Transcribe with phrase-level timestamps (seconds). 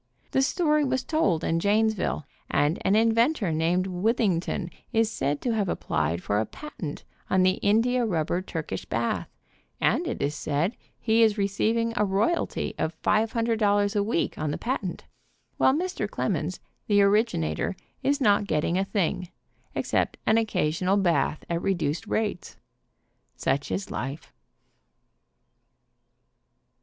[0.31, 5.69] The story was told in Janesville, and an inventor named Withington is said to have
[5.69, 9.29] applied for a patent on the india rubber Turkish bath,
[9.79, 14.57] and it is said he is receiving a royalty of $500 a week on the
[14.57, 15.05] patent,
[15.57, 16.09] while Mr.
[16.09, 19.29] demons, the originator, is not getting a thing,
[19.75, 22.57] except an occasional bath at re duced rates.
[23.35, 24.33] Such is life.